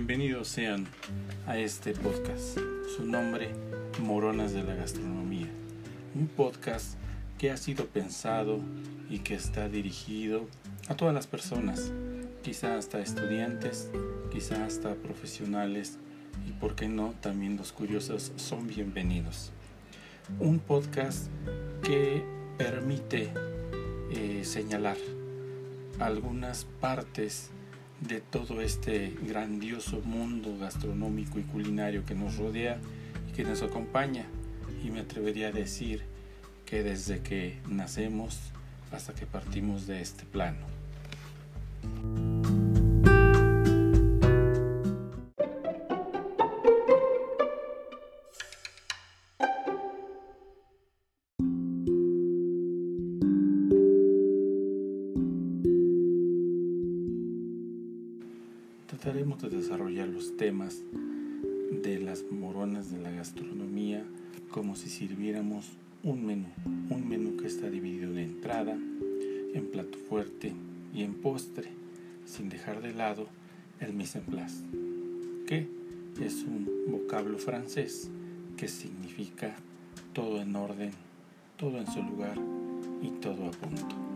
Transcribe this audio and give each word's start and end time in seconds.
Bienvenidos 0.00 0.48
sean 0.48 0.86
a 1.46 1.58
este 1.58 1.92
podcast. 1.92 2.58
Su 2.96 3.04
nombre, 3.04 3.50
Moronas 4.00 4.54
de 4.54 4.64
la 4.64 4.74
Gastronomía. 4.74 5.46
Un 6.14 6.26
podcast 6.26 6.94
que 7.36 7.50
ha 7.50 7.58
sido 7.58 7.84
pensado 7.84 8.60
y 9.10 9.18
que 9.18 9.34
está 9.34 9.68
dirigido 9.68 10.48
a 10.88 10.94
todas 10.94 11.12
las 11.12 11.26
personas, 11.26 11.92
quizá 12.42 12.78
hasta 12.78 12.98
estudiantes, 13.00 13.90
quizá 14.32 14.64
hasta 14.64 14.94
profesionales 14.94 15.98
y, 16.48 16.52
por 16.52 16.76
qué 16.76 16.88
no, 16.88 17.12
también 17.20 17.58
los 17.58 17.70
curiosos 17.70 18.32
son 18.36 18.68
bienvenidos. 18.68 19.52
Un 20.38 20.60
podcast 20.60 21.26
que 21.82 22.24
permite 22.56 23.34
eh, 24.12 24.44
señalar 24.44 24.96
algunas 25.98 26.64
partes 26.80 27.50
de 28.00 28.20
todo 28.20 28.62
este 28.62 29.14
grandioso 29.22 30.00
mundo 30.00 30.56
gastronómico 30.58 31.38
y 31.38 31.42
culinario 31.42 32.04
que 32.04 32.14
nos 32.14 32.36
rodea 32.36 32.78
y 33.28 33.32
que 33.32 33.44
nos 33.44 33.62
acompaña. 33.62 34.26
Y 34.84 34.90
me 34.90 35.00
atrevería 35.00 35.48
a 35.48 35.52
decir 35.52 36.02
que 36.64 36.82
desde 36.82 37.20
que 37.20 37.58
nacemos 37.68 38.38
hasta 38.92 39.14
que 39.14 39.26
partimos 39.26 39.86
de 39.86 40.00
este 40.00 40.24
plano. 40.24 40.69
Trataremos 59.00 59.40
de 59.40 59.48
desarrollar 59.48 60.08
los 60.08 60.36
temas 60.36 60.82
de 61.72 61.98
las 62.00 62.22
moronas 62.30 62.92
de 62.92 62.98
la 62.98 63.10
gastronomía 63.10 64.04
como 64.50 64.76
si 64.76 64.90
sirviéramos 64.90 65.70
un 66.02 66.26
menú, 66.26 66.48
un 66.90 67.08
menú 67.08 67.38
que 67.38 67.46
está 67.46 67.70
dividido 67.70 68.10
en 68.10 68.18
entrada, 68.18 68.74
en 68.74 69.70
plato 69.72 69.96
fuerte 69.96 70.52
y 70.92 71.02
en 71.02 71.14
postre, 71.14 71.70
sin 72.26 72.50
dejar 72.50 72.82
de 72.82 72.92
lado 72.92 73.26
el 73.80 73.94
mise 73.94 74.18
en 74.18 74.24
place, 74.24 74.64
que 75.46 75.66
es 76.20 76.42
un 76.42 76.68
vocablo 76.88 77.38
francés 77.38 78.10
que 78.58 78.68
significa 78.68 79.56
todo 80.12 80.42
en 80.42 80.54
orden, 80.54 80.90
todo 81.56 81.78
en 81.78 81.86
su 81.86 82.02
lugar 82.02 82.36
y 83.00 83.08
todo 83.12 83.46
a 83.46 83.50
punto. 83.50 84.09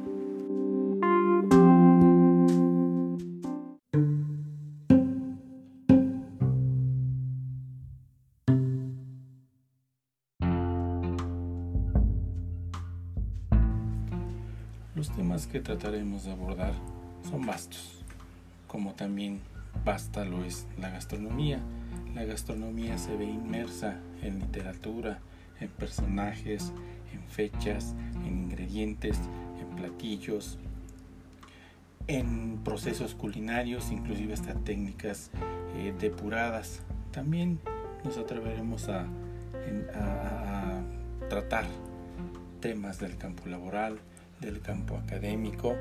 Que 15.46 15.60
trataremos 15.60 16.24
de 16.24 16.32
abordar 16.32 16.74
son 17.28 17.46
vastos, 17.46 18.02
como 18.66 18.94
también 18.94 19.40
vasta 19.84 20.24
lo 20.24 20.44
es 20.44 20.66
la 20.78 20.90
gastronomía. 20.90 21.60
La 22.14 22.24
gastronomía 22.24 22.98
se 22.98 23.16
ve 23.16 23.24
inmersa 23.24 23.98
en 24.22 24.38
literatura, 24.38 25.18
en 25.60 25.68
personajes, 25.68 26.72
en 27.12 27.22
fechas, 27.28 27.94
en 28.24 28.44
ingredientes, 28.44 29.18
en 29.60 29.76
platillos, 29.76 30.58
en 32.06 32.58
procesos 32.62 33.14
culinarios, 33.14 33.90
inclusive 33.90 34.34
hasta 34.34 34.54
técnicas 34.54 35.30
eh, 35.76 35.94
depuradas. 35.98 36.82
También 37.10 37.58
nos 38.04 38.18
atreveremos 38.18 38.88
a 38.88 39.06
tratar 41.28 41.64
temas 42.60 42.98
del 42.98 43.16
campo 43.16 43.46
laboral, 43.46 43.98
del 44.44 44.60
campo 44.60 44.96
académico, 44.96 45.74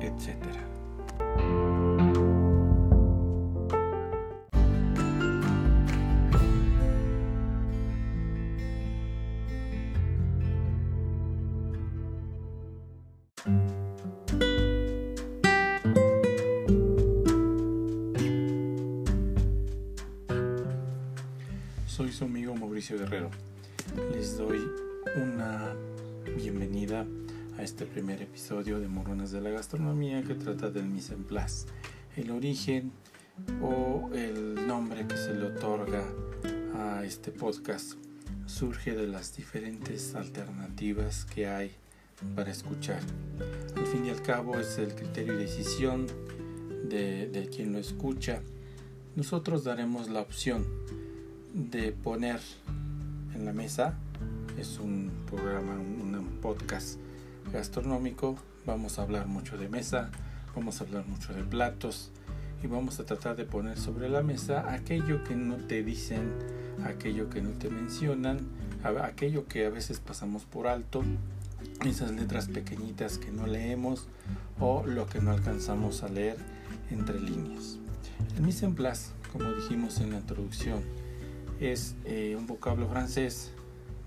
etc. 0.00 0.34
Soy 21.86 22.10
su 22.12 22.24
amigo 22.24 22.54
Mauricio 22.54 22.96
Guerrero. 22.96 23.30
Les 24.14 24.38
doy 24.38 24.60
una 25.16 25.74
bienvenida 26.36 27.04
a 27.60 27.62
este 27.62 27.84
primer 27.84 28.22
episodio 28.22 28.80
de 28.80 28.88
Moronas 28.88 29.32
de 29.32 29.40
la 29.42 29.50
Gastronomía 29.50 30.22
que 30.22 30.34
trata 30.34 30.70
del 30.70 30.86
mise 30.86 31.12
en 31.12 31.24
place, 31.24 31.66
el 32.16 32.30
origen 32.30 32.90
o 33.60 34.08
el 34.14 34.66
nombre 34.66 35.06
que 35.06 35.18
se 35.18 35.34
le 35.34 35.44
otorga 35.44 36.02
a 36.74 37.04
este 37.04 37.30
podcast 37.30 37.98
surge 38.46 38.96
de 38.96 39.06
las 39.06 39.36
diferentes 39.36 40.14
alternativas 40.14 41.26
que 41.26 41.48
hay 41.48 41.70
para 42.34 42.50
escuchar. 42.50 43.02
Al 43.76 43.86
fin 43.88 44.06
y 44.06 44.08
al 44.10 44.22
cabo 44.22 44.58
es 44.58 44.78
el 44.78 44.94
criterio 44.94 45.34
y 45.34 45.42
decisión 45.42 46.06
de, 46.88 47.28
de 47.28 47.50
quien 47.50 47.74
lo 47.74 47.78
escucha. 47.78 48.40
Nosotros 49.16 49.64
daremos 49.64 50.08
la 50.08 50.22
opción 50.22 50.64
de 51.52 51.92
poner 51.92 52.40
en 53.34 53.44
la 53.44 53.52
mesa, 53.52 53.98
es 54.58 54.78
un 54.78 55.10
programa, 55.28 55.74
un 55.74 56.38
podcast 56.40 56.98
gastronómico, 57.52 58.36
vamos 58.66 58.98
a 58.98 59.02
hablar 59.02 59.26
mucho 59.26 59.56
de 59.56 59.68
mesa, 59.68 60.10
vamos 60.54 60.80
a 60.80 60.84
hablar 60.84 61.06
mucho 61.06 61.32
de 61.32 61.42
platos 61.42 62.10
y 62.62 62.66
vamos 62.66 63.00
a 63.00 63.04
tratar 63.04 63.36
de 63.36 63.44
poner 63.44 63.78
sobre 63.78 64.08
la 64.08 64.22
mesa 64.22 64.72
aquello 64.72 65.24
que 65.24 65.34
no 65.34 65.56
te 65.56 65.82
dicen, 65.82 66.32
aquello 66.84 67.30
que 67.30 67.42
no 67.42 67.50
te 67.50 67.70
mencionan, 67.70 68.40
aquello 69.02 69.46
que 69.46 69.66
a 69.66 69.70
veces 69.70 70.00
pasamos 70.00 70.44
por 70.44 70.66
alto, 70.66 71.02
esas 71.84 72.12
letras 72.12 72.48
pequeñitas 72.48 73.18
que 73.18 73.30
no 73.30 73.46
leemos 73.46 74.06
o 74.58 74.84
lo 74.84 75.06
que 75.06 75.20
no 75.20 75.30
alcanzamos 75.30 76.02
a 76.02 76.08
leer 76.08 76.36
entre 76.90 77.20
líneas. 77.20 77.78
El 78.36 78.42
mise 78.42 78.66
en 78.66 78.74
place, 78.74 79.12
como 79.32 79.50
dijimos 79.52 80.00
en 80.00 80.10
la 80.10 80.18
introducción, 80.18 80.82
es 81.60 81.94
eh, 82.04 82.36
un 82.38 82.46
vocablo 82.46 82.88
francés 82.88 83.52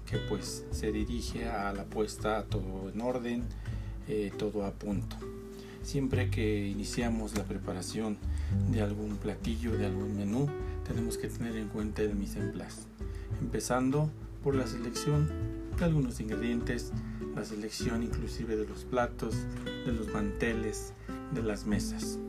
que 0.06 0.18
pues 0.18 0.66
se 0.72 0.91
dirige 0.91 1.47
a 1.47 1.74
la 1.74 1.86
puesta 1.86 2.44
todo 2.44 2.90
en 2.94 3.02
orden, 3.02 3.44
eh, 4.08 4.31
todo 4.38 4.66
a 4.66 4.72
punto. 4.72 5.16
Siempre 5.81 6.30
que 6.30 6.68
iniciamos 6.68 7.38
la 7.38 7.44
preparación 7.44 8.18
de 8.72 8.81
algún 8.81 9.18
platillo, 9.18 9.78
de 9.78 9.86
algún 9.86 10.16
menú, 10.16 10.47
tenemos 10.88 11.18
que 11.18 11.28
tener 11.28 11.56
en 11.58 11.68
cuenta 11.68 12.02
el 12.02 12.16
mise 12.16 12.40
en. 12.40 12.88
Empezando 13.41 14.09
por 14.44 14.56
la 14.56 14.68
selección 14.68 15.30
de 15.78 15.86
algunos 15.86 16.20
ingredientes, 16.20 16.91
la 17.35 17.44
selección 17.44 18.03
inclusive 18.03 18.56
de 18.56 18.68
los 18.68 18.85
platos, 18.85 19.35
de 19.85 19.91
los 19.91 20.08
manteles, 20.14 20.94
de 21.34 21.44
las 21.44 21.66
mesas. 21.66 22.20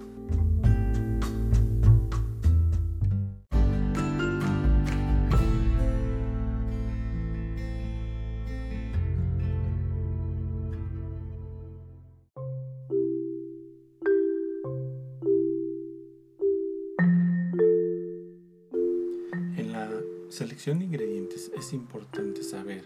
Selección 20.35 20.81
de 20.81 20.87
ingredientes 20.87 21.53
es 21.57 21.73
importante 21.73 22.43
saber 22.43 22.85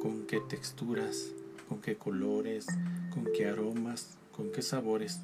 con 0.00 0.26
qué 0.26 0.40
texturas, 0.40 1.30
con 1.68 1.80
qué 1.80 1.94
colores, 1.94 2.66
con 3.14 3.28
qué 3.32 3.46
aromas, 3.46 4.16
con 4.32 4.50
qué 4.50 4.62
sabores 4.62 5.20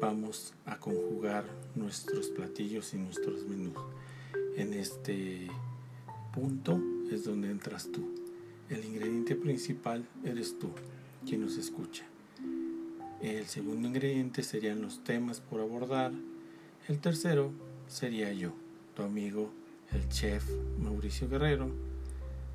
vamos 0.00 0.54
a 0.66 0.78
conjugar 0.78 1.44
nuestros 1.76 2.30
platillos 2.30 2.94
y 2.94 2.96
nuestros 2.96 3.46
menús. 3.46 3.78
En 4.56 4.74
este 4.74 5.46
punto 6.34 6.82
es 7.12 7.22
donde 7.22 7.48
entras 7.48 7.92
tú. 7.92 8.12
El 8.68 8.84
ingrediente 8.84 9.36
principal 9.36 10.04
eres 10.24 10.58
tú, 10.58 10.70
quien 11.24 11.42
nos 11.42 11.56
escucha. 11.58 12.06
El 13.22 13.46
segundo 13.46 13.86
ingrediente 13.86 14.42
serían 14.42 14.82
los 14.82 15.04
temas 15.04 15.40
por 15.40 15.60
abordar. 15.60 16.10
El 16.88 16.98
tercero 16.98 17.52
sería 17.86 18.32
yo, 18.32 18.52
tu 18.96 19.04
amigo 19.04 19.52
el 19.92 20.08
chef 20.08 20.44
Mauricio 20.78 21.28
Guerrero, 21.28 21.70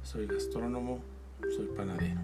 soy 0.04 0.28
gastrónomo, 0.28 1.00
soy 1.56 1.68
panadero. 1.76 2.22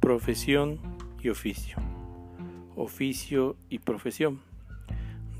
Profesión 0.00 0.78
y 1.22 1.28
oficio. 1.30 1.78
Oficio 2.76 3.56
y 3.68 3.80
profesión 3.80 4.40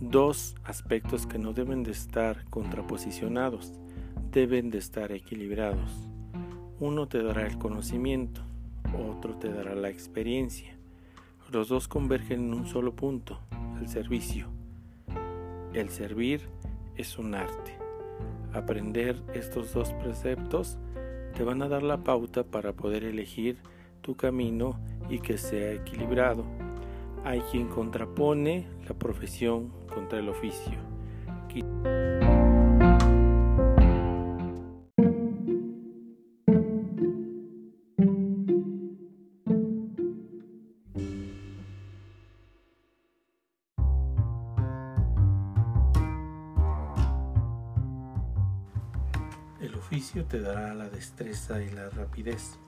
Dos 0.00 0.54
aspectos 0.64 1.26
que 1.26 1.38
no 1.38 1.54
deben 1.54 1.82
de 1.82 1.92
estar 1.92 2.44
contraposicionados, 2.50 3.72
deben 4.30 4.68
de 4.70 4.76
estar 4.76 5.10
equilibrados. 5.10 5.90
Uno 6.78 7.08
te 7.08 7.22
dará 7.22 7.46
el 7.46 7.56
conocimiento, 7.56 8.42
otro 8.94 9.36
te 9.36 9.50
dará 9.50 9.74
la 9.74 9.88
experiencia. 9.88 10.76
Los 11.50 11.68
dos 11.68 11.88
convergen 11.88 12.40
en 12.40 12.52
un 12.52 12.66
solo 12.66 12.94
punto, 12.94 13.40
el 13.80 13.88
servicio. 13.88 14.48
El 15.72 15.88
servir 15.88 16.42
es 16.96 17.16
un 17.16 17.34
arte. 17.34 17.78
Aprender 18.52 19.22
estos 19.32 19.72
dos 19.72 19.94
preceptos 19.94 20.76
te 21.34 21.42
van 21.42 21.62
a 21.62 21.68
dar 21.68 21.82
la 21.82 22.04
pauta 22.04 22.44
para 22.44 22.74
poder 22.74 23.02
elegir 23.02 23.56
tu 24.02 24.14
camino 24.14 24.78
y 25.08 25.20
que 25.20 25.38
sea 25.38 25.72
equilibrado. 25.72 26.44
Hay 27.26 27.40
quien 27.40 27.66
contrapone 27.66 28.68
la 28.88 28.94
profesión 28.94 29.72
contra 29.92 30.20
el 30.20 30.28
oficio. 30.28 30.78
El 49.60 49.74
oficio 49.74 50.26
te 50.26 50.40
dará 50.40 50.74
la 50.74 50.88
destreza 50.88 51.60
y 51.60 51.70
la 51.70 51.90
rapidez. 51.90 52.60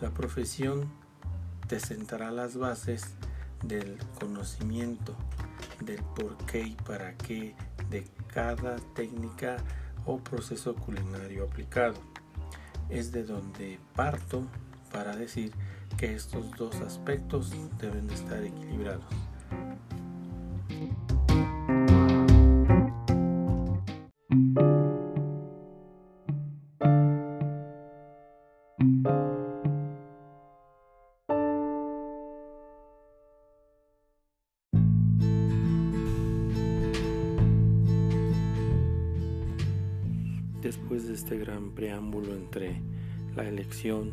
La 0.00 0.10
profesión 0.10 0.88
te 1.66 1.80
sentará 1.80 2.30
las 2.30 2.56
bases 2.56 3.16
del 3.62 3.98
conocimiento, 4.18 5.14
del 5.80 6.02
por 6.16 6.36
qué 6.46 6.60
y 6.60 6.74
para 6.74 7.16
qué 7.16 7.54
de 7.90 8.06
cada 8.32 8.76
técnica 8.94 9.56
o 10.06 10.18
proceso 10.18 10.74
culinario 10.74 11.44
aplicado. 11.44 11.96
Es 12.88 13.12
de 13.12 13.24
donde 13.24 13.78
parto 13.94 14.42
para 14.92 15.16
decir 15.16 15.52
que 15.96 16.14
estos 16.14 16.50
dos 16.52 16.76
aspectos 16.76 17.52
deben 17.78 18.08
estar 18.10 18.42
equilibrados. 18.42 19.04
Este 41.28 41.44
gran 41.44 41.72
preámbulo 41.72 42.34
entre 42.34 42.80
la 43.36 43.46
elección, 43.46 44.12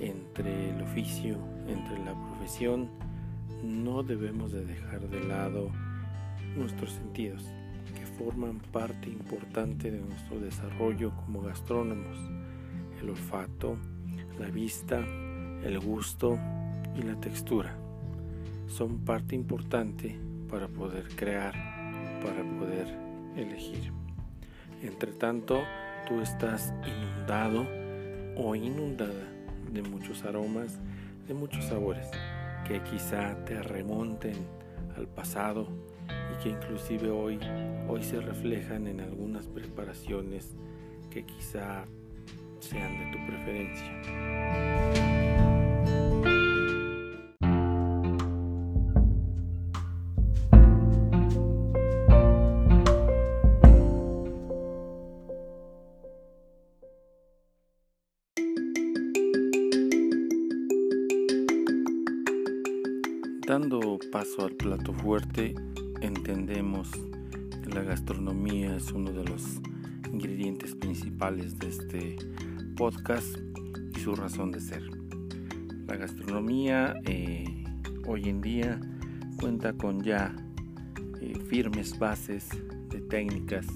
entre 0.00 0.70
el 0.70 0.80
oficio, 0.80 1.36
entre 1.68 2.02
la 2.06 2.14
profesión, 2.14 2.88
no 3.62 4.02
debemos 4.02 4.50
de 4.50 4.64
dejar 4.64 5.10
de 5.10 5.22
lado 5.24 5.70
nuestros 6.56 6.92
sentidos, 6.92 7.44
que 7.94 8.06
forman 8.06 8.60
parte 8.60 9.10
importante 9.10 9.90
de 9.90 10.00
nuestro 10.00 10.40
desarrollo 10.40 11.12
como 11.16 11.42
gastrónomos. 11.42 12.16
El 13.02 13.10
olfato, 13.10 13.76
la 14.40 14.46
vista, 14.46 15.00
el 15.62 15.78
gusto 15.80 16.38
y 16.96 17.02
la 17.02 17.20
textura 17.20 17.76
son 18.68 19.00
parte 19.00 19.34
importante 19.34 20.18
para 20.48 20.66
poder 20.66 21.14
crear, 21.14 21.52
para 22.22 22.42
poder 22.58 22.86
elegir. 23.36 23.92
Entre 24.82 25.12
tanto, 25.12 25.60
tú 26.12 26.20
estás 26.20 26.74
inundado 26.86 27.66
o 28.36 28.54
inundada 28.54 29.28
de 29.72 29.82
muchos 29.82 30.24
aromas, 30.24 30.78
de 31.26 31.32
muchos 31.32 31.64
sabores 31.64 32.06
que 32.66 32.82
quizá 32.82 33.34
te 33.46 33.62
remonten 33.62 34.34
al 34.96 35.06
pasado 35.08 35.68
y 36.08 36.42
que 36.42 36.50
inclusive 36.50 37.10
hoy, 37.10 37.38
hoy 37.88 38.02
se 38.02 38.20
reflejan 38.20 38.88
en 38.88 39.00
algunas 39.00 39.46
preparaciones 39.46 40.54
que 41.10 41.24
quizá 41.24 41.86
sean 42.60 42.98
de 42.98 43.18
tu 43.18 43.26
preferencia. 43.26 44.41
Paso 64.10 64.44
al 64.46 64.52
plato 64.52 64.92
fuerte, 64.92 65.54
entendemos 66.00 66.90
que 67.62 67.70
la 67.70 67.82
gastronomía 67.82 68.76
es 68.76 68.90
uno 68.92 69.12
de 69.12 69.24
los 69.24 69.60
ingredientes 70.10 70.74
principales 70.74 71.58
de 71.58 71.68
este 71.68 72.16
podcast 72.76 73.36
y 73.96 74.00
su 74.00 74.14
razón 74.14 74.50
de 74.50 74.60
ser. 74.60 74.82
La 75.86 75.96
gastronomía 75.96 76.94
eh, 77.04 77.44
hoy 78.06 78.28
en 78.28 78.40
día 78.40 78.80
cuenta 79.36 79.72
con 79.72 80.02
ya 80.02 80.34
eh, 81.20 81.34
firmes 81.48 81.98
bases 81.98 82.48
de 82.88 83.00
técnicas 83.00 83.66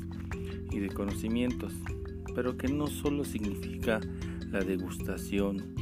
y 0.70 0.80
de 0.80 0.88
conocimientos, 0.88 1.74
pero 2.34 2.56
que 2.56 2.68
no 2.68 2.86
solo 2.86 3.24
significa 3.24 4.00
la 4.50 4.60
degustación 4.60 5.74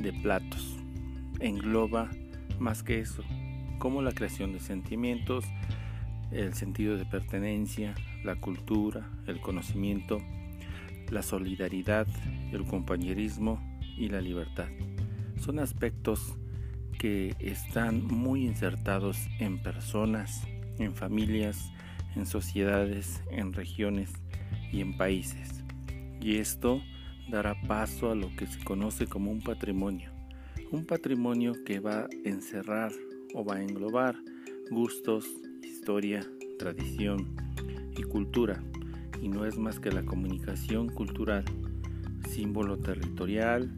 de 0.00 0.12
platos, 0.22 0.76
engloba 1.40 2.10
más 2.58 2.82
que 2.82 3.00
eso, 3.00 3.22
como 3.78 4.02
la 4.02 4.12
creación 4.12 4.52
de 4.52 4.60
sentimientos, 4.60 5.44
el 6.30 6.54
sentido 6.54 6.96
de 6.96 7.04
pertenencia, 7.04 7.94
la 8.24 8.36
cultura, 8.36 9.08
el 9.26 9.40
conocimiento, 9.40 10.20
la 11.10 11.22
solidaridad, 11.22 12.06
el 12.52 12.64
compañerismo 12.64 13.60
y 13.96 14.08
la 14.08 14.20
libertad. 14.20 14.68
Son 15.40 15.58
aspectos 15.58 16.36
que 16.98 17.34
están 17.38 18.04
muy 18.06 18.44
insertados 18.44 19.18
en 19.38 19.62
personas, 19.62 20.42
en 20.78 20.94
familias, 20.94 21.70
en 22.16 22.26
sociedades, 22.26 23.22
en 23.30 23.52
regiones 23.52 24.12
y 24.72 24.80
en 24.80 24.96
países. 24.96 25.64
Y 26.20 26.36
esto 26.36 26.82
dará 27.30 27.54
paso 27.62 28.10
a 28.10 28.14
lo 28.14 28.34
que 28.36 28.46
se 28.46 28.62
conoce 28.64 29.06
como 29.06 29.30
un 29.30 29.40
patrimonio 29.40 30.18
un 30.70 30.84
patrimonio 30.84 31.54
que 31.64 31.80
va 31.80 32.00
a 32.00 32.08
encerrar 32.24 32.92
o 33.34 33.44
va 33.44 33.56
a 33.56 33.62
englobar 33.62 34.16
gustos, 34.70 35.26
historia, 35.62 36.20
tradición 36.58 37.34
y 37.96 38.02
cultura, 38.02 38.62
y 39.22 39.28
no 39.28 39.44
es 39.44 39.58
más 39.58 39.80
que 39.80 39.90
la 39.90 40.04
comunicación 40.04 40.88
cultural, 40.88 41.44
símbolo 42.28 42.78
territorial, 42.78 43.72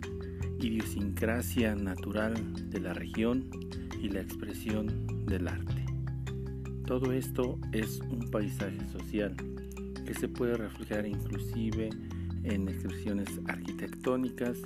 idiosincrasia 0.58 1.74
natural 1.74 2.34
de 2.70 2.80
la 2.80 2.92
región 2.92 3.48
y 4.02 4.08
la 4.08 4.20
expresión 4.20 5.26
del 5.26 5.48
arte. 5.48 5.84
Todo 6.86 7.12
esto 7.12 7.58
es 7.72 8.00
un 8.10 8.30
paisaje 8.30 8.84
social 8.92 9.36
que 10.04 10.14
se 10.14 10.28
puede 10.28 10.56
reflejar 10.56 11.06
inclusive 11.06 11.90
en 12.42 12.68
expresiones 12.68 13.28
arquitectónicas 13.46 14.58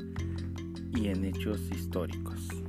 y 0.94 1.08
en 1.08 1.24
hechos 1.24 1.60
históricos. 1.70 2.63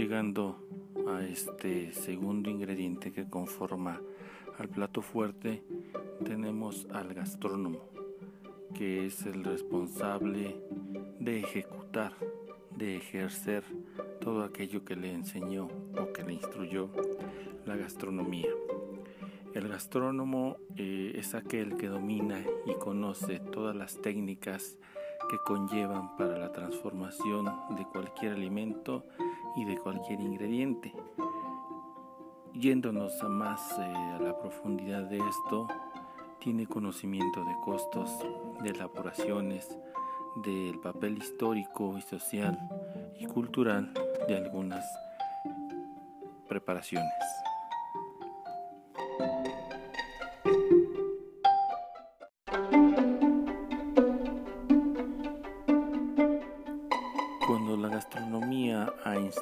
Llegando 0.00 0.56
a 1.08 1.22
este 1.26 1.92
segundo 1.92 2.48
ingrediente 2.48 3.12
que 3.12 3.28
conforma 3.28 4.00
al 4.56 4.66
plato 4.70 5.02
fuerte, 5.02 5.62
tenemos 6.24 6.88
al 6.90 7.12
gastrónomo 7.12 7.80
que 8.74 9.04
es 9.04 9.26
el 9.26 9.44
responsable 9.44 10.56
de 11.18 11.40
ejecutar, 11.40 12.14
de 12.74 12.96
ejercer 12.96 13.62
todo 14.22 14.42
aquello 14.42 14.86
que 14.86 14.96
le 14.96 15.12
enseñó 15.12 15.68
o 15.98 16.14
que 16.14 16.22
le 16.22 16.32
instruyó 16.32 16.88
la 17.66 17.76
gastronomía. 17.76 18.48
El 19.52 19.68
gastrónomo 19.68 20.56
eh, 20.76 21.12
es 21.16 21.34
aquel 21.34 21.76
que 21.76 21.88
domina 21.88 22.42
y 22.64 22.72
conoce 22.76 23.38
todas 23.38 23.76
las 23.76 24.00
técnicas 24.00 24.78
que 25.28 25.36
conllevan 25.44 26.16
para 26.16 26.38
la 26.38 26.52
transformación 26.52 27.44
de 27.76 27.84
cualquier 27.84 28.32
alimento 28.32 29.04
y 29.56 29.64
de 29.64 29.78
cualquier 29.78 30.20
ingrediente. 30.20 30.92
Yéndonos 32.52 33.22
a 33.22 33.28
más 33.28 33.60
eh, 33.78 33.82
a 33.82 34.18
la 34.20 34.38
profundidad 34.38 35.04
de 35.04 35.18
esto, 35.18 35.68
tiene 36.40 36.66
conocimiento 36.66 37.44
de 37.44 37.54
costos, 37.64 38.10
de 38.62 38.70
elaboraciones, 38.70 39.78
del 40.44 40.78
papel 40.80 41.18
histórico 41.18 41.96
y 41.98 42.02
social 42.02 42.58
y 43.18 43.26
cultural 43.26 43.92
de 44.26 44.36
algunas 44.36 44.84
preparaciones. 46.48 47.12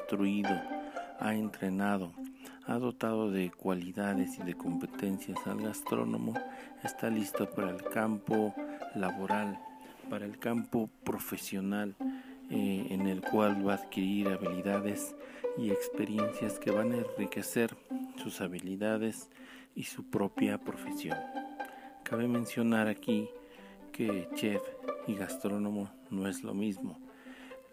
Instruido, 0.09 0.59
ha 1.19 1.35
entrenado, 1.35 2.13
ha 2.65 2.79
dotado 2.79 3.29
de 3.29 3.51
cualidades 3.51 4.39
y 4.39 4.43
de 4.43 4.55
competencias 4.55 5.37
al 5.45 5.61
gastrónomo, 5.61 6.33
está 6.83 7.11
listo 7.11 7.47
para 7.51 7.69
el 7.69 7.83
campo 7.83 8.55
laboral, 8.95 9.59
para 10.09 10.25
el 10.25 10.39
campo 10.39 10.89
profesional 11.03 11.95
eh, 12.49 12.87
en 12.89 13.05
el 13.05 13.21
cual 13.21 13.67
va 13.67 13.73
a 13.73 13.75
adquirir 13.75 14.29
habilidades 14.29 15.15
y 15.59 15.69
experiencias 15.69 16.57
que 16.57 16.71
van 16.71 16.91
a 16.93 16.97
enriquecer 16.97 17.77
sus 18.17 18.41
habilidades 18.41 19.29
y 19.75 19.83
su 19.83 20.09
propia 20.09 20.57
profesión. 20.57 21.19
Cabe 22.03 22.27
mencionar 22.27 22.87
aquí 22.87 23.29
que 23.91 24.27
chef 24.33 24.63
y 25.05 25.13
gastrónomo 25.13 25.91
no 26.09 26.27
es 26.27 26.43
lo 26.43 26.55
mismo. 26.55 26.97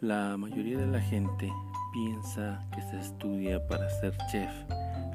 La 0.03 0.37
mayoría 0.37 0.77
de 0.77 0.87
la 0.87 1.01
gente 1.01 1.51
piensa 1.97 2.63
que 2.75 2.83
se 2.83 3.01
estudia 3.01 3.67
para 3.67 3.89
ser 3.89 4.15
chef, 4.31 4.51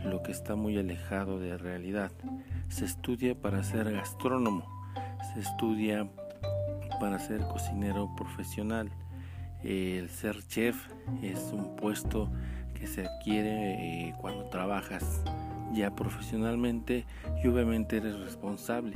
lo 0.03 0.23
que 0.23 0.31
está 0.31 0.55
muy 0.55 0.79
alejado 0.79 1.39
de 1.39 1.55
realidad. 1.55 2.11
Se 2.69 2.85
estudia 2.85 3.39
para 3.39 3.61
ser 3.63 3.91
gastrónomo, 3.91 4.65
se 5.31 5.41
estudia 5.41 6.09
para 6.99 7.19
ser 7.19 7.41
cocinero 7.41 8.09
profesional. 8.15 8.89
El 9.63 10.09
ser 10.09 10.43
chef 10.47 10.75
es 11.21 11.51
un 11.53 11.75
puesto 11.75 12.31
que 12.73 12.87
se 12.87 13.05
adquiere 13.05 14.07
eh, 14.07 14.15
cuando 14.19 14.45
trabajas 14.45 15.21
ya 15.73 15.93
profesionalmente 15.93 17.05
y 17.43 17.47
obviamente 17.47 17.97
eres 17.97 18.19
responsable 18.19 18.93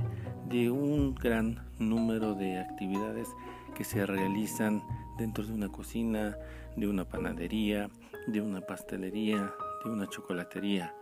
de 0.49 0.71
un 0.71 1.13
gran 1.13 1.63
número 1.77 2.33
de 2.33 2.57
actividades 2.57 3.27
que 3.75 3.83
se 3.83 4.07
realizan 4.07 4.81
dentro 5.19 5.45
de 5.45 5.53
una 5.53 5.69
cocina, 5.69 6.35
de 6.75 6.87
una 6.87 7.05
panadería, 7.05 7.89
de 8.27 8.41
una 8.41 8.61
pastelería, 8.61 9.53
de 9.83 9.89
una 9.89 10.07
chocolatería. 10.07 10.93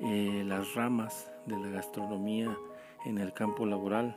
Eh, 0.00 0.42
las 0.46 0.74
ramas 0.74 1.30
de 1.46 1.58
la 1.58 1.68
gastronomía 1.68 2.56
en 3.04 3.18
el 3.18 3.32
campo 3.32 3.66
laboral 3.66 4.16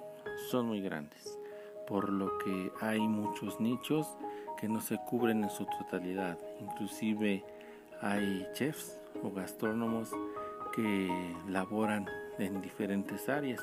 son 0.50 0.68
muy 0.68 0.82
grandes 0.82 1.40
por 1.88 2.10
lo 2.10 2.38
que 2.40 2.72
hay 2.82 3.00
muchos 3.00 3.60
nichos 3.60 4.08
que 4.60 4.68
no 4.68 4.82
se 4.82 4.98
cubren 4.98 5.44
en 5.44 5.50
su 5.50 5.66
totalidad. 5.66 6.38
Inclusive 6.60 7.44
hay 8.02 8.48
chefs 8.54 9.00
o 9.24 9.32
gastrónomos 9.32 10.12
que 10.74 11.36
laboran 11.48 12.08
en 12.38 12.62
diferentes 12.62 13.30
áreas, 13.30 13.62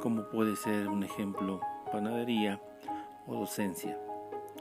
como 0.00 0.28
puede 0.28 0.56
ser 0.56 0.88
un 0.88 1.04
ejemplo 1.04 1.60
panadería 1.90 2.60
o 3.26 3.34
docencia, 3.34 3.98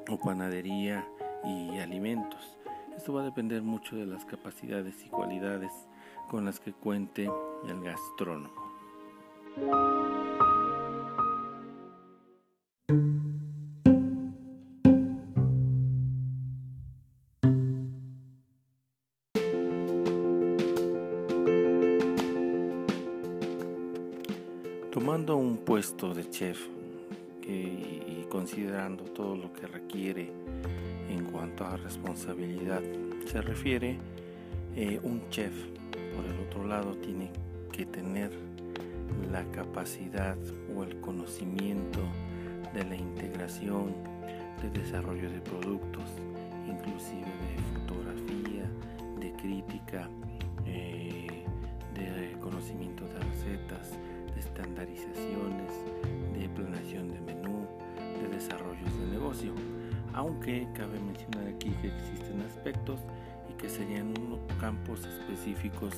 o 0.10 0.18
panadería 0.18 1.08
y 1.44 1.80
alimentos. 1.80 2.58
Esto 2.96 3.14
va 3.14 3.22
a 3.22 3.26
depender 3.26 3.62
mucho 3.62 3.96
de 3.96 4.06
las 4.06 4.26
capacidades 4.26 5.06
y 5.06 5.10
cualidades 5.10 5.72
con 6.30 6.46
las 6.46 6.60
que 6.60 6.74
cuente 6.74 7.30
el 7.68 7.82
gastrónomo. 7.82 8.70
Tomando 24.92 25.38
un 25.38 25.58
puesto 25.58 26.14
de 26.14 26.30
chef 26.30 26.68
considerando 28.30 29.04
todo 29.06 29.36
lo 29.36 29.52
que 29.52 29.68
requiere 29.68 30.32
en 31.10 31.26
cuanto 31.26 31.66
a 31.66 31.78
responsabilidad, 31.78 32.82
se 33.26 33.42
refiere 33.42 33.98
eh, 34.76 35.00
un 35.04 35.30
chef, 35.30 35.54
por 36.16 36.26
el 36.26 36.40
otro 36.48 36.66
lado, 36.66 36.96
tiene 36.96 37.32
que 37.72 37.86
tener 37.86 38.32
la 39.32 39.44
capacidad 39.52 40.38
o 40.76 40.84
el 40.84 41.00
conocimiento 41.02 42.00
de 42.74 42.86
la 42.86 42.96
integración, 42.96 43.94
de 44.62 44.70
desarrollo 44.70 45.30
de 45.30 45.40
productos, 45.42 46.10
inclusive 46.68 47.26
de 47.26 47.80
fotografía, 47.80 48.70
de 49.20 49.32
crítica, 49.34 50.10
eh, 50.66 51.44
de 51.96 52.38
conocimiento 52.40 53.06
de 53.06 53.20
recetas, 53.20 53.92
de 54.34 54.40
estandarizaciones, 54.40 55.74
de 56.38 56.50
planeación 56.50 57.08
de 57.10 57.20
menú, 57.22 57.39
de 57.39 57.39
desarrollos 58.40 59.00
de 59.00 59.08
negocio. 59.08 59.54
Aunque 60.14 60.68
cabe 60.74 61.00
mencionar 61.00 61.48
aquí 61.48 61.70
que 61.82 61.88
existen 61.88 62.42
aspectos 62.42 63.00
y 63.50 63.54
que 63.54 63.70
serían 63.70 64.14
campos 64.60 65.06
específicos 65.06 65.94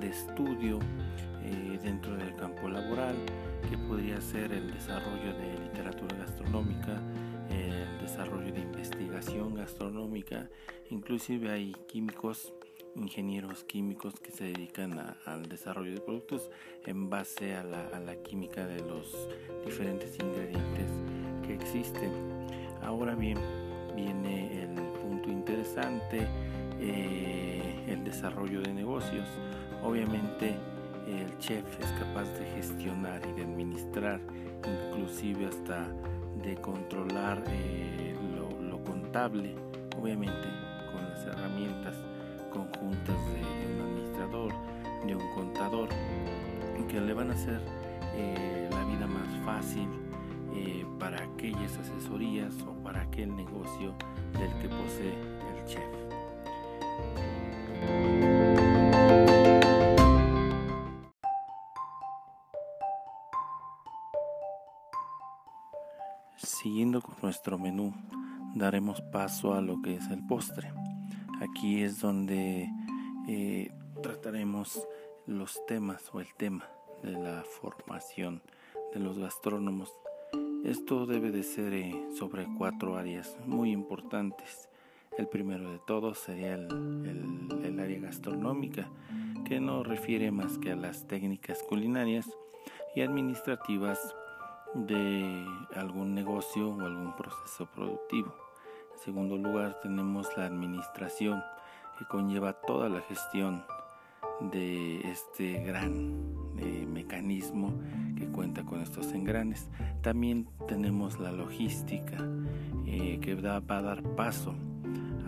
de 0.00 0.08
estudio 0.08 0.78
eh, 1.42 1.78
dentro 1.82 2.16
del 2.16 2.34
campo 2.36 2.68
laboral, 2.68 3.16
que 3.68 3.78
podría 3.78 4.20
ser 4.20 4.52
el 4.52 4.70
desarrollo 4.72 5.32
de 5.38 5.58
literatura 5.64 6.16
gastronómica, 6.16 7.00
el 7.50 7.98
desarrollo 8.00 8.52
de 8.52 8.60
investigación 8.60 9.54
gastronómica, 9.54 10.48
inclusive 10.90 11.50
hay 11.50 11.72
químicos, 11.88 12.52
ingenieros 12.94 13.64
químicos 13.64 14.20
que 14.20 14.30
se 14.30 14.44
dedican 14.44 14.98
al 15.24 15.48
desarrollo 15.48 15.92
de 15.94 16.00
productos 16.00 16.50
en 16.84 17.08
base 17.08 17.54
a 17.54 17.64
la, 17.64 18.16
química 18.22 18.66
de 18.66 18.80
los 18.80 19.28
diferentes 19.64 20.18
ingredientes 20.18 20.90
que 21.48 21.54
existen. 21.54 22.12
Ahora 22.82 23.14
bien, 23.14 23.38
viene 23.96 24.62
el 24.62 24.74
punto 25.02 25.30
interesante, 25.30 26.26
eh, 26.78 27.84
el 27.88 28.04
desarrollo 28.04 28.60
de 28.60 28.72
negocios. 28.72 29.26
Obviamente 29.82 30.54
el 31.06 31.38
chef 31.38 31.64
es 31.80 31.90
capaz 31.92 32.24
de 32.38 32.44
gestionar 32.54 33.22
y 33.26 33.32
de 33.32 33.42
administrar, 33.42 34.20
inclusive 34.92 35.46
hasta 35.46 35.88
de 36.44 36.54
controlar 36.56 37.42
eh, 37.48 38.14
lo, 38.36 38.84
contable, 38.84 39.54
obviamente 39.98 40.48
con 40.92 41.02
las 41.08 41.26
herramientas 41.26 41.94
conjuntas 42.52 43.16
de, 43.32 43.74
un 43.74 43.80
administrador, 43.80 44.52
de 45.06 45.14
un 45.14 45.34
contador, 45.34 45.88
que 46.88 47.00
le 47.00 47.12
van 47.12 47.30
a 47.30 47.34
hacer 47.34 47.60
eh, 48.14 48.68
la 48.70 48.84
vida 48.84 49.06
más 49.06 49.28
fácil 49.44 49.88
para 50.98 51.22
aquellas 51.22 51.76
asesorías 51.78 52.54
o 52.62 52.72
para 52.82 53.02
aquel 53.02 53.34
negocio 53.34 53.94
del 54.32 54.52
que 54.60 54.68
posee 54.68 55.14
el 55.14 55.64
chef. 55.66 56.08
Siguiendo 66.36 67.00
con 67.00 67.14
nuestro 67.22 67.58
menú, 67.58 67.94
daremos 68.54 69.00
paso 69.00 69.54
a 69.54 69.60
lo 69.60 69.80
que 69.80 69.96
es 69.96 70.08
el 70.10 70.26
postre. 70.26 70.72
Aquí 71.40 71.82
es 71.82 72.00
donde 72.00 72.68
eh, 73.28 73.72
trataremos 74.02 74.86
los 75.26 75.64
temas 75.66 76.10
o 76.12 76.20
el 76.20 76.34
tema 76.34 76.68
de 77.02 77.12
la 77.12 77.44
formación 77.60 78.42
de 78.92 79.00
los 79.00 79.18
gastrónomos. 79.18 79.92
Esto 80.64 81.06
debe 81.06 81.30
de 81.30 81.42
ser 81.42 81.72
eh, 81.72 82.08
sobre 82.16 82.46
cuatro 82.56 82.96
áreas 82.96 83.36
muy 83.46 83.70
importantes. 83.70 84.68
El 85.16 85.28
primero 85.28 85.70
de 85.70 85.78
todos 85.86 86.18
sería 86.18 86.54
el, 86.54 87.60
el 87.64 87.80
área 87.80 88.00
gastronómica, 88.00 88.88
que 89.46 89.60
no 89.60 89.82
refiere 89.82 90.30
más 90.30 90.58
que 90.58 90.72
a 90.72 90.76
las 90.76 91.06
técnicas 91.06 91.62
culinarias 91.62 92.28
y 92.94 93.02
administrativas 93.02 94.14
de 94.74 95.46
algún 95.74 96.14
negocio 96.14 96.70
o 96.70 96.80
algún 96.80 97.14
proceso 97.16 97.66
productivo. 97.66 98.34
En 98.94 98.98
segundo 98.98 99.36
lugar 99.36 99.80
tenemos 99.80 100.28
la 100.36 100.46
administración 100.46 101.42
que 101.98 102.04
conlleva 102.04 102.52
toda 102.52 102.88
la 102.88 103.00
gestión 103.02 103.64
de 104.40 105.00
este 105.10 105.62
gran 105.64 106.14
eh, 106.58 106.86
mecanismo 106.86 107.72
que 108.16 108.26
cuenta 108.26 108.64
con 108.64 108.80
estos 108.80 109.12
engranes. 109.12 109.70
También 110.02 110.48
tenemos 110.66 111.18
la 111.18 111.32
logística 111.32 112.18
eh, 112.86 113.18
que 113.20 113.34
va 113.34 113.56
a 113.56 113.82
dar 113.82 114.02
paso 114.14 114.54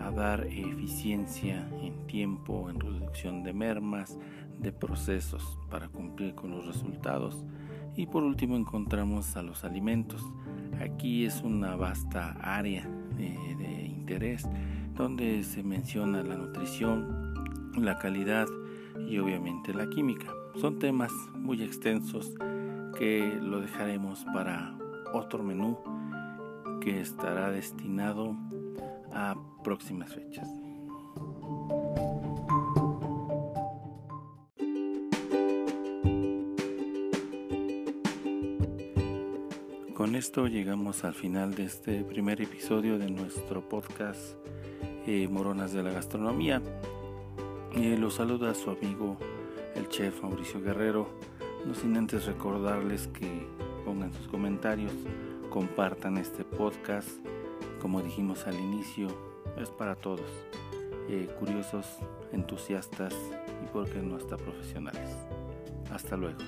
a 0.01 0.09
dar 0.09 0.47
eficiencia 0.47 1.69
en 1.81 2.07
tiempo, 2.07 2.69
en 2.69 2.79
reducción 2.79 3.43
de 3.43 3.53
mermas, 3.53 4.17
de 4.59 4.71
procesos 4.71 5.59
para 5.69 5.89
cumplir 5.89 6.33
con 6.33 6.51
los 6.51 6.65
resultados. 6.65 7.45
Y 7.95 8.07
por 8.07 8.23
último 8.23 8.55
encontramos 8.55 9.35
a 9.35 9.43
los 9.43 9.63
alimentos. 9.63 10.23
Aquí 10.79 11.25
es 11.25 11.41
una 11.41 11.75
vasta 11.75 12.31
área 12.41 12.87
de 13.15 13.85
interés 13.85 14.47
donde 14.95 15.43
se 15.43 15.61
menciona 15.61 16.23
la 16.23 16.35
nutrición, 16.35 17.71
la 17.77 17.97
calidad 17.99 18.47
y 19.07 19.17
obviamente 19.19 19.73
la 19.73 19.89
química. 19.89 20.31
Son 20.55 20.79
temas 20.79 21.11
muy 21.33 21.63
extensos 21.63 22.33
que 22.97 23.37
lo 23.41 23.61
dejaremos 23.61 24.25
para 24.33 24.77
otro 25.13 25.43
menú 25.43 25.77
que 26.81 26.99
estará 26.99 27.51
destinado 27.51 28.35
a 29.13 29.35
próximas 29.63 30.13
fechas. 30.13 30.47
Con 40.01 40.15
esto 40.15 40.47
llegamos 40.47 41.03
al 41.03 41.13
final 41.13 41.53
de 41.53 41.65
este 41.65 42.03
primer 42.03 42.41
episodio 42.41 42.97
de 42.97 43.11
nuestro 43.11 43.69
podcast 43.69 44.35
eh, 45.05 45.27
Moronas 45.27 45.73
de 45.73 45.83
la 45.83 45.91
Gastronomía. 45.91 46.59
Eh, 47.73 47.97
los 47.97 48.15
saluda 48.15 48.53
su 48.53 48.69
amigo 48.69 49.17
el 49.75 49.87
chef 49.87 50.21
Mauricio 50.21 50.61
Guerrero, 50.61 51.07
no 51.65 51.73
sin 51.73 51.95
antes 51.95 52.25
recordarles 52.25 53.07
que 53.07 53.47
pongan 53.85 54.11
sus 54.11 54.27
comentarios, 54.27 54.91
compartan 55.49 56.17
este 56.17 56.43
podcast, 56.43 57.09
como 57.79 58.01
dijimos 58.01 58.45
al 58.45 58.59
inicio, 58.59 59.07
es 59.57 59.69
para 59.69 59.95
todos, 59.95 60.29
eh, 61.07 61.29
curiosos, 61.39 61.85
entusiastas 62.33 63.15
y 63.63 63.67
por 63.71 63.89
qué 63.89 64.01
no 64.01 64.17
hasta 64.17 64.35
profesionales. 64.35 65.15
Hasta 65.91 66.17
luego. 66.17 66.39